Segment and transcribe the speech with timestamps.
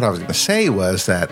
[0.00, 1.30] what I was going to say was that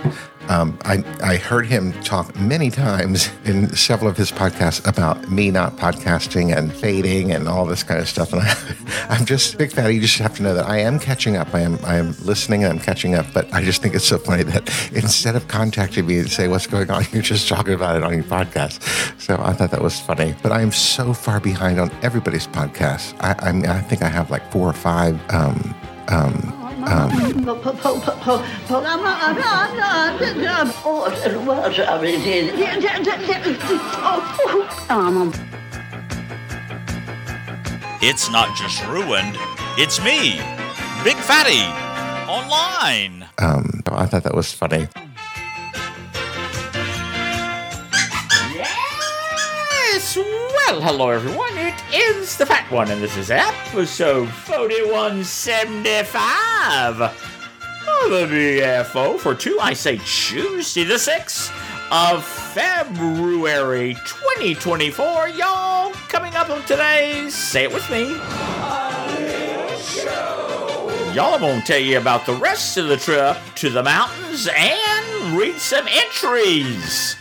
[0.51, 5.51] um, I, I heard him talk many times in several of his podcasts about me
[5.51, 8.33] not podcasting and fading and all this kind of stuff.
[8.35, 9.90] And I, I'm just big fan.
[9.94, 11.54] You just have to know that I am catching up.
[11.54, 13.24] I am I am listening and I'm catching up.
[13.33, 16.66] But I just think it's so funny that instead of contacting me and say what's
[16.66, 18.82] going on, you're just talking about it on your podcast.
[19.19, 20.34] So I thought that was funny.
[20.42, 23.14] But I am so far behind on everybody's podcast.
[23.20, 25.19] I I, mean, I think I have like four or five.
[25.33, 25.75] Um,
[26.09, 26.58] um,
[34.91, 35.32] um,
[38.01, 39.37] It's not just ruined,
[39.77, 40.41] it's me,
[41.05, 41.62] Big Fatty,
[42.30, 43.27] online.
[43.38, 44.88] um, I thought that was funny.
[50.19, 51.57] Well, hello everyone.
[51.57, 59.57] It is the Fat One, and this is episode 4175 of the BFO for two,
[59.60, 61.52] I say Tuesday the 6th
[61.93, 65.28] of February 2024.
[65.28, 68.14] Y'all, coming up on today's Say It With Me.
[71.14, 74.48] Y'all, I'm going to tell you about the rest of the trip to the mountains
[74.53, 77.14] and read some entries.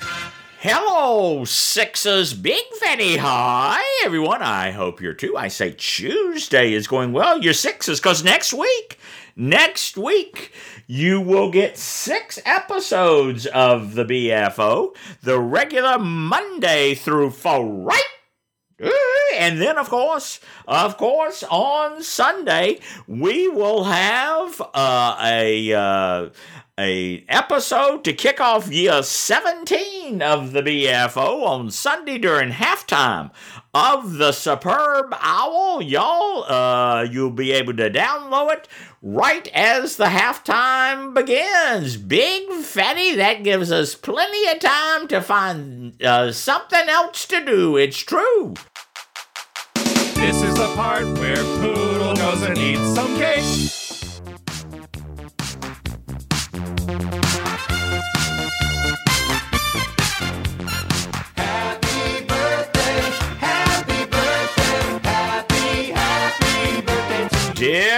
[0.60, 3.18] Hello, Sixes, Big Fatty.
[3.18, 4.42] Hi, everyone.
[4.42, 5.38] I hope you're too.
[5.38, 7.40] I say Tuesday is going well.
[7.40, 8.98] You're Sixes, because next week,
[9.36, 10.52] next week,
[10.88, 18.02] you will get six episodes of the BFO, the regular Monday through Friday.
[19.36, 26.30] And then, of course, of course, on Sunday we will have uh, a uh,
[26.80, 33.32] a episode to kick off year 17 of the BFO on Sunday during halftime
[33.74, 35.82] of the Superb Owl.
[35.82, 38.68] Y'all, uh, you'll be able to download it
[39.02, 41.98] right as the halftime begins.
[41.98, 47.76] Big fatty, that gives us plenty of time to find uh, something else to do.
[47.76, 48.54] It's true.
[49.74, 53.57] This is the part where Poodle goes and eats some cake.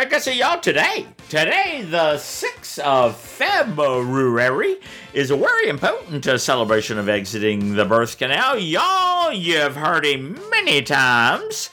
[0.10, 4.78] Dear Gussie, y'all, today, today, the 6th of February,
[5.14, 8.58] is a very important uh, celebration of exiting the birth canal.
[8.58, 11.70] Y'all, you've heard him many times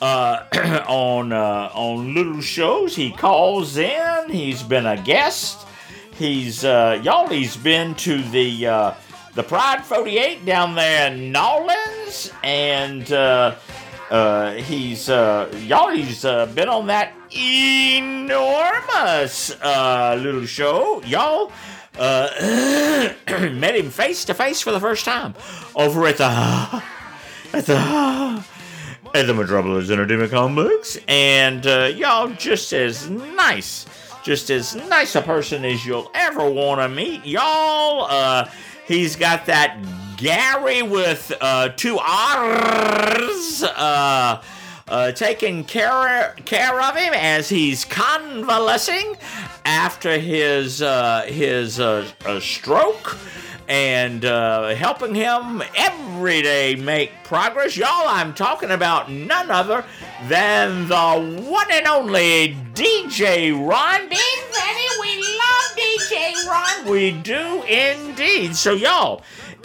[0.00, 0.44] uh,
[0.88, 2.94] on uh, on little shows.
[2.94, 4.30] He calls in.
[4.30, 5.66] He's been a guest.
[6.12, 7.26] He's uh, y'all.
[7.26, 8.94] He's been to the uh,
[9.34, 13.10] the Pride 48 down there in Nolans, and
[14.12, 15.88] uh, he's uh, y'all.
[15.88, 21.50] He's uh, been on that enormous uh, little show, y'all.
[21.98, 23.08] Uh,
[23.52, 25.34] met him face to face for the first time
[25.74, 26.24] over at the
[27.54, 28.44] at the
[29.14, 33.86] at the Metropolis Entertainment Complex, and uh, y'all just as nice,
[34.22, 37.24] just as nice a person as you'll ever want to meet.
[37.24, 38.46] Y'all, uh,
[38.86, 39.78] he's got that
[40.22, 43.64] Gary with uh, two R's.
[43.64, 44.40] Uh,
[44.86, 49.16] uh, taking care care of him as he's convalescing
[49.64, 52.06] after his uh, his uh,
[52.38, 53.16] stroke
[53.68, 57.76] and uh, helping him every day make progress.
[57.76, 59.84] Y'all, I'm talking about none other
[60.28, 64.08] than the one and only DJ Ron.
[64.08, 66.90] Big Fatty, we love DJ Ron.
[66.90, 68.54] We do indeed.
[68.54, 69.22] So, y'all,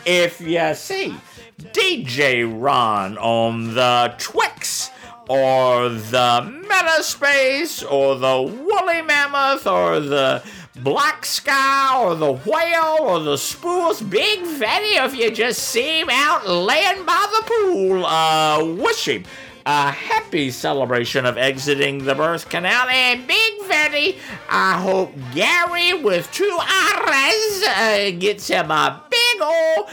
[0.08, 1.14] if you see
[1.60, 4.90] DJ Ron on the Twix
[5.28, 10.42] or the Metaspace or the Woolly Mammoth or the
[10.78, 16.10] Black Sky or the Whale or the Spools, Big Fatty, if you just see him
[16.10, 19.26] out laying by the pool, uh, wish him
[19.68, 22.88] a happy celebration of exiting the birth canal.
[22.88, 24.18] And Big Fatty,
[24.50, 29.04] I hope Gary with two R's uh, gets him a
[29.48, 29.90] of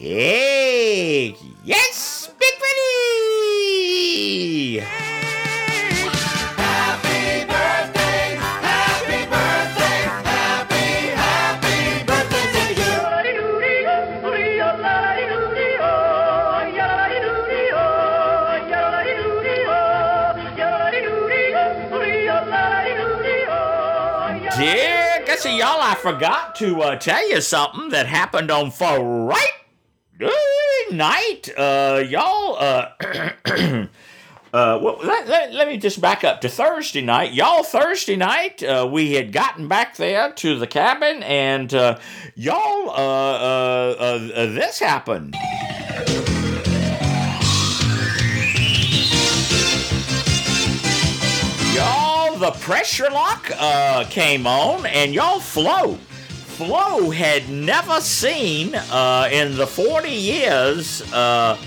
[0.00, 1.36] cake.
[1.64, 2.54] Yes, Big
[4.80, 5.09] Fatty!
[25.60, 29.36] Y'all, I forgot to uh, tell you something that happened on Friday
[30.90, 31.50] night.
[31.54, 32.88] Uh, y'all, uh,
[34.52, 37.32] Uh, well, let, let, let me just back up to Thursday night.
[37.32, 41.96] Y'all, Thursday night, uh, we had gotten back there to the cabin, and uh,
[42.34, 45.36] y'all, uh, uh, uh, this happened.
[51.76, 52.09] Y'all,
[52.40, 55.94] the Press Your Luck uh, came on, and y'all, Flo.
[56.56, 61.58] Flo had never seen uh, in the 40 years uh,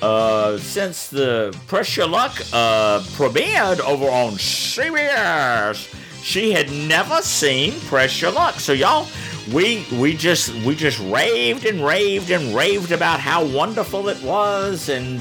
[0.00, 5.94] uh, since the Press Your Luck uh, premiered over on CBS.
[6.22, 8.60] She had never seen Press Your Luck.
[8.60, 9.06] So y'all,
[9.52, 14.88] we we just we just raved and raved and raved about how wonderful it was
[14.88, 15.20] and.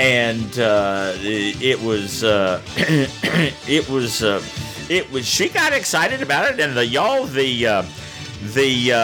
[0.00, 2.62] And uh, it was uh,
[3.68, 4.42] it was uh,
[4.88, 7.82] it was she got excited about it and the y'all the uh,
[8.54, 8.96] the uh,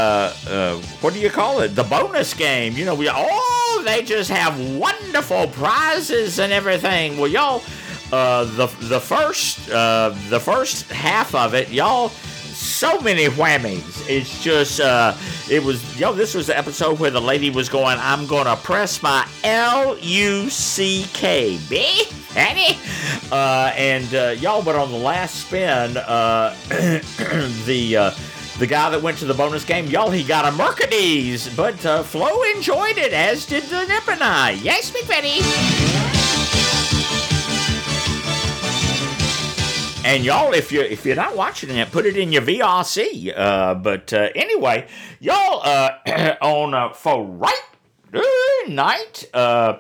[0.49, 1.75] uh, what do you call it?
[1.75, 7.19] The bonus game you know we oh they just have wonderful prizes and everything.
[7.19, 7.63] Well y'all
[8.09, 12.11] the the first the first half of it y'all
[12.57, 14.09] so many whammies.
[14.09, 15.17] It's just, uh,
[15.51, 18.57] it was, yo, this was the episode where the lady was going, I'm going to
[18.57, 22.05] press my L U C K, B,
[22.35, 22.79] Annie.
[23.31, 26.57] Uh, and, uh, y'all, but on the last spin, uh,
[27.67, 28.11] the, uh,
[28.59, 32.03] the guy that went to the bonus game, y'all, he got a Mercedes, but uh,
[32.03, 34.53] Flo enjoyed it, as did the Nip and I.
[34.53, 35.05] Yes, Big
[40.07, 43.37] And y'all, if you if you're not watching it, put it in your VRC.
[43.37, 44.87] Uh, but uh, anyway,
[45.19, 47.61] y'all uh, on uh, for right
[48.69, 49.79] night, uh,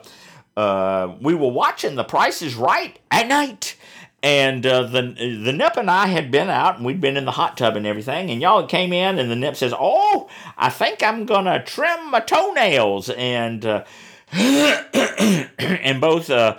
[0.56, 3.76] uh, we were watching The Price is Right at night.
[4.20, 5.02] And uh, the
[5.44, 7.86] the Nip and I had been out, and we'd been in the hot tub and
[7.86, 8.28] everything.
[8.28, 10.28] And y'all came in, and the Nip says, "Oh,
[10.58, 13.84] I think I'm gonna trim my toenails." And uh,
[14.32, 16.56] and both uh,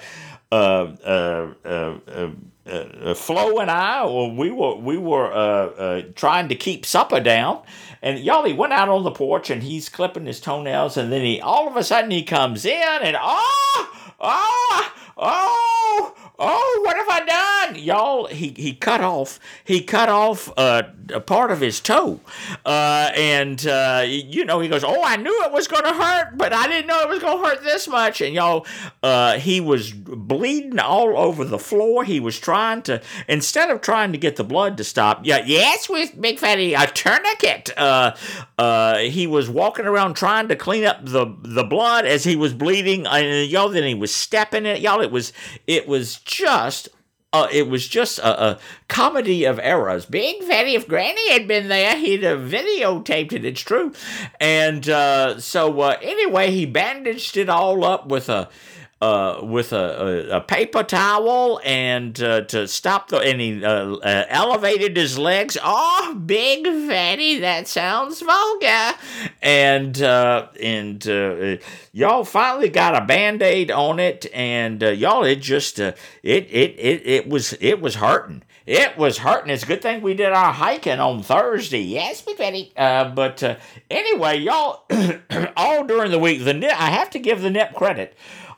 [0.49, 2.29] uh, uh, uh, uh,
[2.67, 7.19] uh, Flo and I, well, we were we were uh, uh, trying to keep supper
[7.19, 7.61] down,
[8.01, 11.21] and y'all he went out on the porch and he's clipping his toenails, and then
[11.21, 17.09] he all of a sudden he comes in and oh oh oh oh what have
[17.09, 18.27] I done, y'all?
[18.27, 20.83] He he cut off he cut off uh,
[21.13, 22.19] a part of his toe,
[22.65, 26.53] uh, and uh, you know he goes oh I knew it was gonna hurt, but
[26.53, 28.65] I didn't know it was gonna hurt this much, and y'all
[29.03, 32.03] uh, he was bleeding all over the floor.
[32.03, 35.25] He was trying to instead of trying to get the blood to stop.
[35.25, 37.71] Yeah, yes, with Big Fatty a tourniquet.
[37.77, 38.15] Uh,
[38.57, 42.53] uh, he was walking around trying to clean up the the blood as he was
[42.53, 43.05] bleeding.
[43.07, 44.81] And y'all, then he was stepping in it.
[44.81, 45.33] Y'all, it was
[45.65, 46.89] it was just.
[47.33, 50.05] Uh, it was just a, a comedy of errors.
[50.05, 53.43] Big Fatty, if Granny had been there, he'd have videotaped it.
[53.43, 53.91] It's true.
[54.39, 58.47] And uh, so, uh, anyway, he bandaged it all up with a
[59.01, 63.95] uh, with a, a, a paper towel and uh, to stop the and he uh,
[63.95, 65.57] uh, elevated his legs.
[65.63, 68.97] Oh, big fatty, that sounds vulgar.
[69.41, 71.57] And uh, and uh,
[71.91, 77.01] y'all finally got a band aid on it, and y'all it just it, it it
[77.05, 78.43] it was it was hurting.
[78.65, 79.49] It was hurting.
[79.49, 81.79] It's a good thing we did our hiking on Thursday.
[81.79, 82.73] Yes, Big.
[82.75, 83.41] Uh, but
[83.89, 84.83] anyway, y'all,
[85.55, 88.17] all during the week, the I have to give the nip credit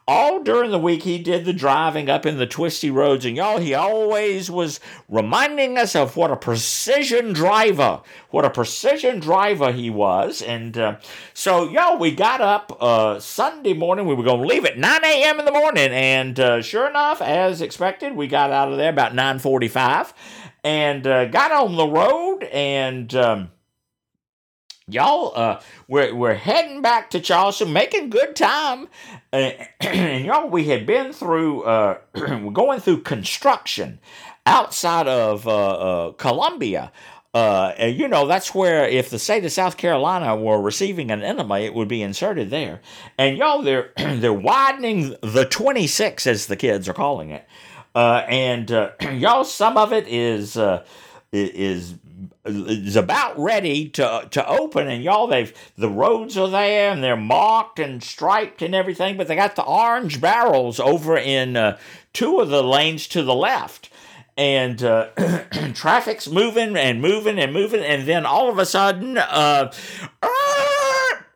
[0.10, 3.60] all during the week he did the driving up in the twisty roads and y'all
[3.60, 8.02] he always was reminding us of what a precision driver
[8.32, 10.42] what a precision driver he was.
[10.42, 10.98] And uh,
[11.36, 14.08] so y'all we got up uh, sunday morning.
[14.08, 17.22] We were going to leave at 9 a.m in the morning and uh, sure enough
[17.22, 20.14] as expected we got out of there about 9.45
[20.64, 23.52] and uh, got on the road and um,
[24.92, 28.88] y'all uh we're we're heading back to Charleston making good time
[29.34, 34.00] uh, and y'all we had been through uh we're going through construction
[34.46, 35.72] outside of uh,
[36.08, 36.92] uh Columbia
[37.34, 41.22] uh, and you know that's where if the state of South Carolina were receiving an
[41.22, 42.82] enema, it would be inserted there.
[43.20, 47.48] And y'all, they're they're widening the 26, as the kids are calling it.
[47.94, 50.84] Uh, and uh, y'all, some of it is uh,
[51.32, 51.94] is
[52.50, 57.16] is about ready to to open and y'all they've the roads are there and they're
[57.16, 61.78] marked and striped and everything but they got the orange barrels over in uh,
[62.14, 63.90] two of the lanes to the left.
[64.38, 65.10] And uh,
[65.74, 69.72] traffic's moving and moving and moving and then all of a sudden uh,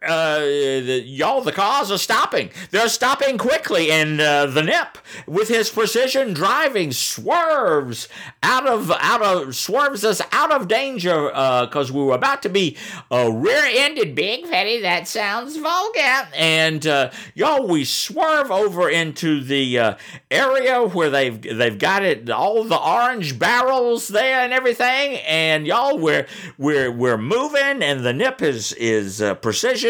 [0.05, 2.49] uh, the, y'all, the cars are stopping.
[2.71, 8.07] They're stopping quickly, and uh, the Nip, with his precision driving, swerves
[8.41, 12.77] out of out of swerves us out of danger because we were about to be
[13.11, 14.15] uh, rear-ended.
[14.15, 16.27] Big fatty, that sounds vulgar.
[16.35, 19.95] And uh, y'all, we swerve over into the uh,
[20.29, 25.17] area where they've they've got it all the orange barrels there and everything.
[25.27, 29.35] And y'all, we're we're we're moving, and the Nip is is uh,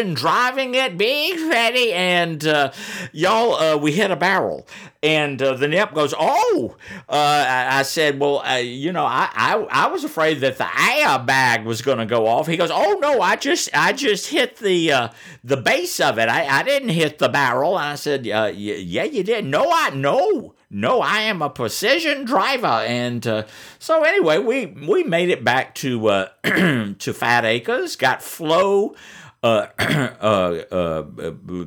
[0.04, 2.72] precision driving it, big fatty, and uh,
[3.12, 4.66] y'all, uh, we hit a barrel.
[5.02, 6.76] And uh, the nip goes, oh!
[7.08, 10.66] Uh, I, I, said, well, uh, you know, I, I, I was afraid that the
[10.80, 12.46] air bag was going to go off.
[12.46, 15.08] He goes, oh no, I just I just hit the uh,
[15.42, 16.30] the base of it.
[16.30, 17.78] I, I didn't hit the barrel.
[17.78, 19.44] And I said, yeah, you did.
[19.44, 22.66] No, I no no, I am a precision driver.
[22.66, 23.44] And uh,
[23.78, 28.96] so anyway, we we made it back to uh, to Fat Acres, got Flo
[29.44, 31.04] uh, uh, uh,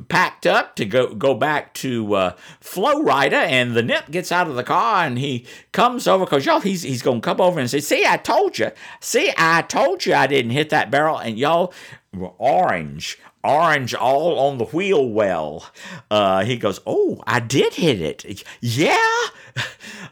[0.08, 4.48] packed up to go go back to uh, Flo Rida, and the nip gets out
[4.48, 7.70] of the car and he comes over because y'all he's he's gonna come over and
[7.70, 8.72] say, "See, I told you.
[9.00, 11.72] See, I told you I didn't hit that barrel." And y'all
[12.12, 15.66] were orange, orange all on the wheel well.
[16.10, 18.44] Uh, he goes, "Oh, I did hit it.
[18.60, 18.96] Yeah."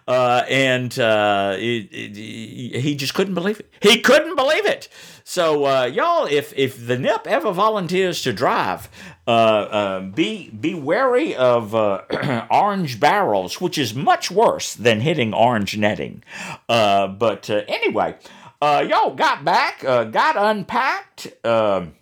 [0.08, 3.68] Uh, and uh, it, it, he just couldn't believe it.
[3.80, 4.88] He couldn't believe it.
[5.24, 8.88] So uh, y'all, if if the nip ever volunteers to drive,
[9.26, 15.34] uh, uh, be be wary of uh, orange barrels, which is much worse than hitting
[15.34, 16.22] orange netting.
[16.68, 18.14] Uh, but uh, anyway,
[18.62, 21.96] y'all got back, got unpacked, um,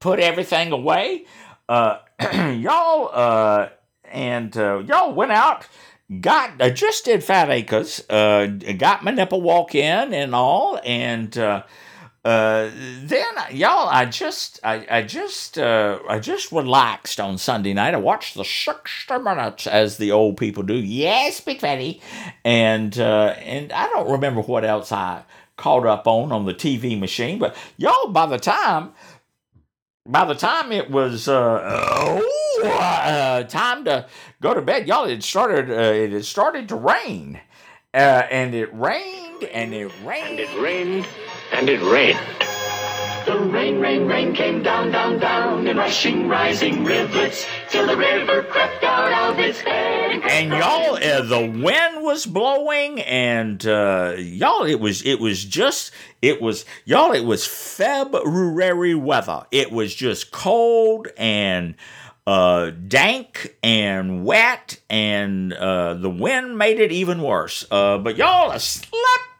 [0.00, 1.26] put everything away.
[1.68, 3.68] y'all
[4.10, 5.66] and y'all went out
[6.20, 8.46] got I just did Fat Acres, uh,
[8.78, 11.62] got my nipple walk in and all, and uh,
[12.24, 12.70] uh,
[13.02, 17.94] then y'all, I just I, I just uh, I just relaxed on Sunday night.
[17.94, 20.74] I watched the sixty minutes as the old people do.
[20.74, 22.00] Yes, big fatty,
[22.44, 25.24] and uh, and I don't remember what else I
[25.56, 28.92] caught up on on the TV machine, but y'all, by the time
[30.08, 32.20] by the time it was uh,
[32.64, 34.06] uh, time to
[34.40, 35.70] go to bed, y'all, it started.
[35.70, 37.38] Uh, it had started to rain,
[37.92, 37.96] uh,
[38.30, 41.06] and it rained, and it rained, and it rained,
[41.52, 42.47] and it rained.
[43.28, 48.42] The rain, rain, rain came down, down, down in rushing, rising rivulets till the river
[48.44, 50.22] crept out of its bed.
[50.30, 55.92] And y'all, uh, the wind was blowing, and uh, y'all, it was, it was just,
[56.22, 59.44] it was, y'all, it was February weather.
[59.50, 61.74] It was just cold and
[62.26, 67.66] uh, dank and wet, and uh, the wind made it even worse.
[67.70, 68.96] Uh, but y'all slept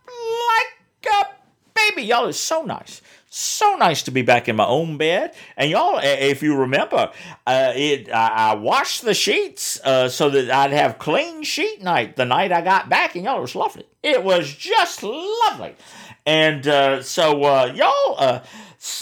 [0.07, 1.27] like a
[1.75, 2.03] baby.
[2.03, 3.01] Y'all is so nice.
[3.31, 5.35] So nice to be back in my own bed.
[5.57, 7.13] And y'all, if you remember,
[7.47, 12.17] uh, it I, I, washed the sheets uh, so that I'd have clean sheet night
[12.17, 13.85] the night I got back, and y'all it was lovely.
[14.03, 15.77] It was just lovely.
[16.25, 18.41] And uh, so uh, y'all uh,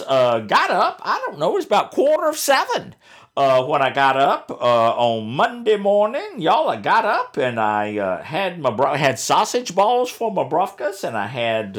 [0.09, 1.01] uh, got up.
[1.05, 1.53] I don't know.
[1.53, 2.97] It was about quarter of seven
[3.37, 8.71] when I got up on Monday morning, y'all, I got up and I had my
[8.71, 11.77] bro- had sausage balls for my brufkas, and I had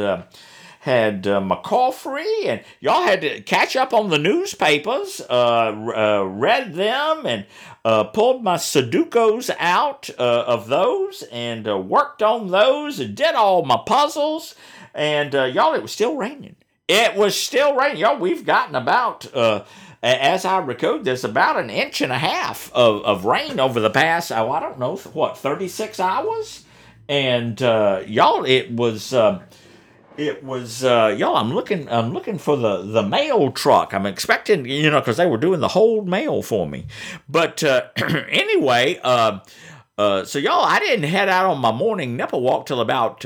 [0.87, 6.23] had uh, my coffee, and y'all had to catch up on the newspapers, uh, uh,
[6.23, 7.45] read them, and
[7.83, 13.35] uh, pulled my Sudokus out uh, of those, and uh, worked on those, and did
[13.35, 14.55] all my puzzles,
[14.93, 16.55] and y'all, it was still raining.
[16.87, 18.17] It was still raining, y'all.
[18.17, 19.27] We've gotten about.
[20.03, 23.89] As I record this, about an inch and a half of, of rain over the
[23.89, 26.63] past, oh, I don't know, what, 36 hours?
[27.09, 29.13] And y'all, it was.
[30.17, 31.37] Uh, it was uh, y'all.
[31.37, 31.89] I'm looking.
[31.89, 33.93] I'm looking for the the mail truck.
[33.93, 36.87] I'm expecting, you know, because they were doing the whole mail for me.
[37.29, 37.87] But uh,
[38.29, 39.39] anyway, uh,
[39.97, 43.25] uh, so y'all, I didn't head out on my morning nipple walk till about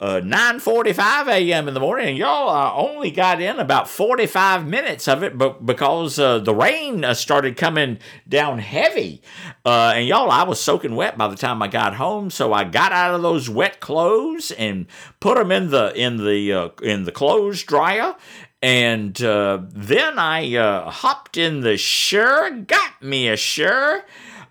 [0.00, 1.68] uh, uh, 9.45 a.m.
[1.68, 5.64] in the morning, and y'all uh, only got in about 45 minutes of it but
[5.64, 9.22] because uh, the rain uh, started coming down heavy.
[9.64, 12.64] Uh, and y'all, I was soaking wet by the time I got home, so I
[12.64, 14.86] got out of those wet clothes and
[15.20, 18.16] put them in the in the uh, in the clothes dryer.
[18.62, 24.04] And then I hopped in the sure, got me a sure,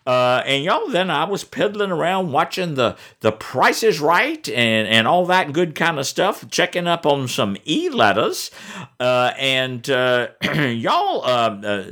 [0.06, 4.88] uh, and y'all, then I was peddling around watching the the Price is Right and
[4.88, 8.51] and all that good kind of stuff, checking up on some e letters,
[9.00, 11.91] uh, and uh, y'all, uh, uh,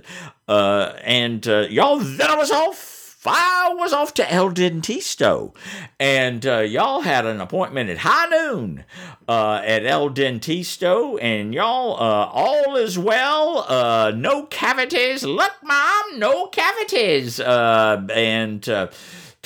[0.51, 2.96] uh, and y'all, then I was off
[3.27, 5.53] I was off to El Dentisto,
[5.99, 8.85] and uh, y'all had an appointment at high noon
[9.27, 13.65] uh, at El Dentisto, and y'all, uh, all is well.
[13.67, 15.23] Uh, no cavities.
[15.23, 17.39] Look, mom, no cavities.
[17.39, 18.87] Uh, and uh,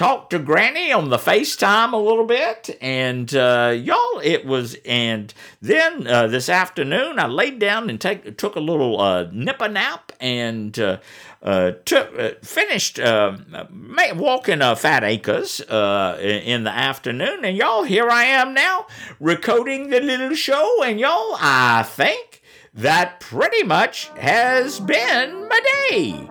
[0.01, 4.75] talked to Granny on the FaceTime a little bit, and uh, y'all, it was.
[4.83, 5.31] And
[5.61, 10.11] then uh, this afternoon, I laid down and take, took a little uh, nipper nap,
[10.19, 10.97] and uh,
[11.43, 18.09] uh, took uh, finished walking uh, Fat Acres in, in the afternoon, and y'all, here
[18.09, 18.87] I am now
[19.19, 22.41] recording the little show, and y'all, I think
[22.73, 25.59] that pretty much has been my
[25.91, 26.27] day.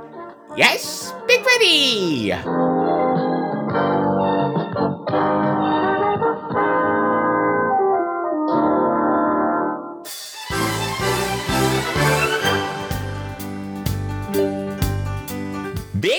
[0.56, 2.69] Yes, Big Freddy.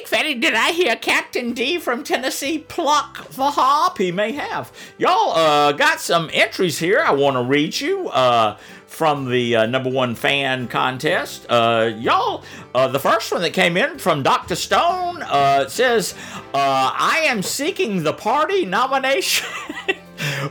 [0.02, 4.00] Big Fatty, did I hear Captain D from Tennessee pluck the hop?
[4.00, 4.72] He may have.
[4.98, 9.66] Y'all uh, got some entries here I want to read you uh, from the uh,
[9.68, 11.46] number one fan contest.
[11.48, 12.44] Uh, y'all,
[12.74, 14.56] uh, the first one that came in from Dr.
[14.56, 16.16] Stone uh, says,
[16.52, 19.48] uh, I am seeking the party nomination.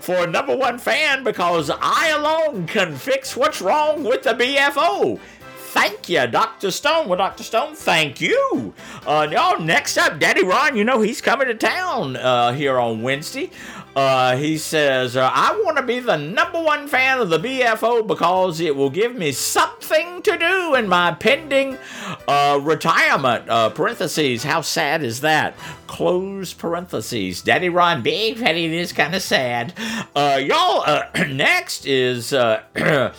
[0.00, 5.21] For number one fan, because I alone can fix what's wrong with the BFO.
[5.70, 6.72] Thank you, Dr.
[6.72, 7.06] Stone.
[7.06, 7.44] Well, Dr.
[7.44, 8.74] Stone, thank you.
[9.06, 13.02] Uh, y'all, next up, Daddy Ron, you know he's coming to town uh, here on
[13.02, 13.50] Wednesday.
[13.94, 18.04] Uh, he says, uh, I want to be the number one fan of the BFO
[18.04, 21.78] because it will give me something to do in my pending
[22.26, 23.48] uh, retirement.
[23.48, 25.56] Uh, parentheses, how sad is that?
[25.86, 27.42] Close parentheses.
[27.42, 29.72] Daddy Ron, big fatty, it is kind of sad.
[30.16, 32.34] Y'all, next is.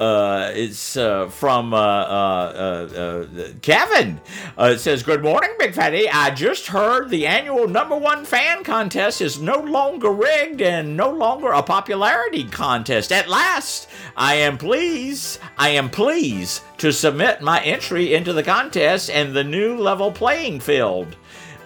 [0.00, 2.52] Uh, it's uh, from uh, uh,
[2.96, 4.20] uh, uh, Kevin.
[4.58, 6.08] Uh, it says, Good morning, Big Fatty.
[6.08, 11.10] I just heard the annual number one fan contest is no longer rigged and no
[11.10, 13.12] longer a popularity contest.
[13.12, 19.08] At last, I am pleased, I am pleased to submit my entry into the contest
[19.08, 21.16] and the new level playing field.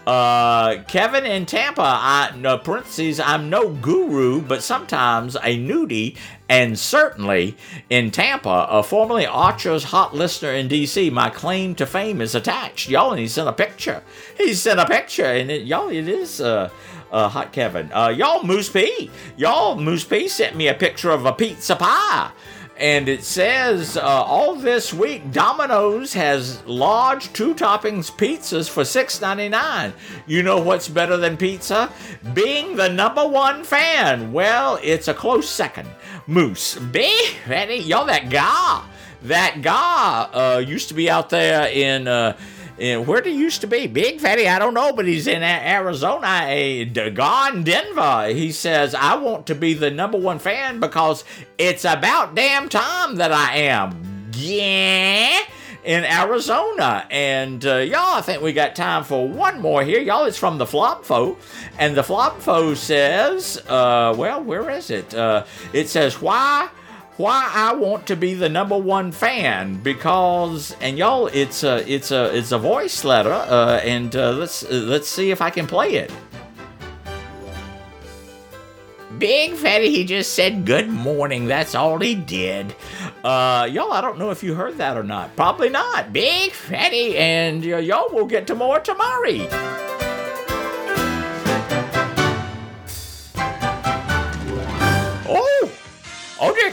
[0.06, 6.16] Uh, Kevin in Tampa, I, no, parentheses, I'm no guru, but sometimes a nudie,
[6.48, 7.56] and certainly
[7.90, 12.88] in Tampa, a formerly Archer's hot listener in DC, my claim to fame is attached.
[12.88, 14.02] Y'all, and he sent a picture.
[14.36, 16.70] He sent a picture, and it, y'all, it is, uh,
[17.10, 17.90] uh, Hot Kevin.
[17.92, 19.10] Uh, y'all, Moose P.
[19.36, 22.30] Y'all, Moose P sent me a picture of a pizza pie.
[22.78, 29.94] And it says, uh, all this week, Domino's has large two toppings pizzas for $6.99.
[30.26, 31.90] You know what's better than pizza?
[32.34, 34.30] Being the number one fan.
[34.30, 35.88] Well, it's a close second.
[36.26, 36.74] Moose.
[36.74, 38.84] Fatty, y'all, that guy.
[39.22, 42.06] That guy uh, used to be out there in.
[42.06, 42.36] Uh,
[42.78, 43.86] and where did he used to be?
[43.86, 48.28] Big Fatty, I don't know, but he's in Arizona, a D- gone Denver.
[48.28, 51.24] He says, I want to be the number one fan because
[51.56, 54.30] it's about damn time that I am.
[54.34, 55.40] Yeah.
[55.84, 57.06] In Arizona.
[57.10, 60.00] And uh, y'all, I think we got time for one more here.
[60.00, 61.36] Y'all, it's from the Flopfo.
[61.78, 65.14] And the Flopfo says, uh, well, where is it?
[65.14, 66.68] Uh, it says, why?
[67.16, 72.10] Why I want to be the number one fan because and y'all it's a it's
[72.10, 75.66] a it's a voice letter uh, and uh, let's uh, let's see if I can
[75.66, 76.12] play it.
[79.18, 81.46] Big Fatty, he just said good morning.
[81.46, 82.74] That's all he did.
[83.24, 85.34] Uh, y'all, I don't know if you heard that or not.
[85.36, 86.12] Probably not.
[86.12, 89.85] Big Fatty, and y'all will get to more tomorrow.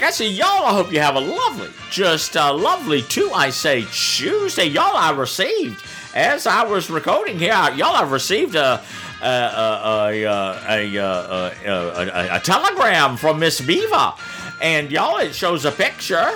[0.04, 3.86] I say, y'all, I hope you have a lovely, just a lovely too, I say,
[3.92, 4.66] Tuesday.
[4.66, 8.82] Y'all, I received, as I was recording here, y'all, I received a,
[9.22, 10.26] a, a, a,
[10.68, 14.14] a, a, a, a telegram from Miss Beaver.
[14.62, 16.32] And y'all, it shows a picture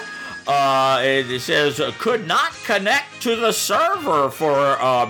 [0.47, 5.05] uh, it says could not connect to the server for uh,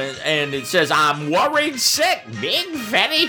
[0.00, 3.26] and, and it says I'm worried sick, big fatty.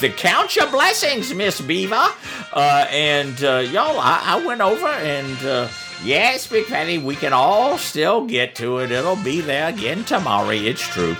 [0.00, 2.08] The count your blessings, Miss Beaver.
[2.52, 5.68] Uh, and uh, y'all, I, I went over and uh,
[6.02, 8.90] yes, big fatty, we can all still get to it.
[8.90, 10.50] It'll be there again tomorrow.
[10.50, 11.16] It's true.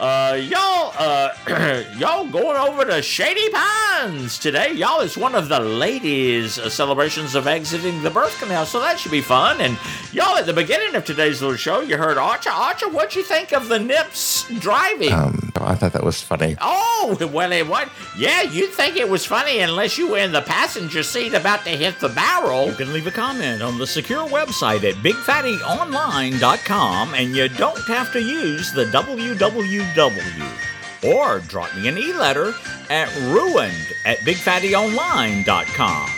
[0.00, 4.72] Uh, y'all, uh, y'all going over to Shady Pines today.
[4.72, 8.98] Y'all, it's one of the ladies' uh, celebrations of exiting the birth canal, so that
[8.98, 9.60] should be fun.
[9.60, 9.78] And
[10.12, 12.50] y'all, at the beginning of today's little show, you heard Archer.
[12.50, 15.12] Archer, what'd you think of the Nips driving?
[15.12, 15.45] Um,
[15.76, 16.56] thought that was funny.
[16.60, 17.88] Oh, well, it what?
[18.16, 21.70] Yeah, you'd think it was funny unless you were in the passenger seat about to
[21.70, 22.66] hit the barrel.
[22.66, 28.12] You can leave a comment on the secure website at bigfattyonline.com and you don't have
[28.12, 30.52] to use the www.
[31.04, 32.54] Or drop me an e-letter
[32.90, 36.10] at ruined at bigfattyonline.com.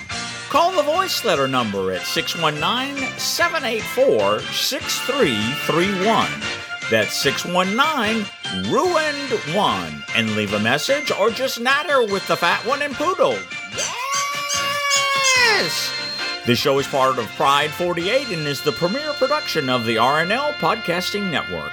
[0.48, 6.26] Call the voice letter number at 619 784 6331.
[6.90, 8.24] That's 619
[8.66, 10.04] Ruined 1.
[10.16, 13.38] And leave a message or just natter with the fat one and poodle.
[15.36, 15.92] Yes!
[16.46, 20.52] This show is part of Pride 48 and is the premier production of the RNL
[20.54, 21.72] Podcasting Network.